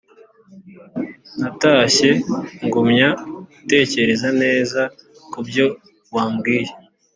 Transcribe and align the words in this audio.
natashye 1.39 2.09
ngumya 2.65 3.09
gutekereza 3.57 4.27
neza 4.41 4.81
kubyo 5.31 5.65
wabwiye 6.15 6.71